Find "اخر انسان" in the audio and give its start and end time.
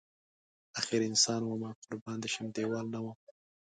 0.79-1.41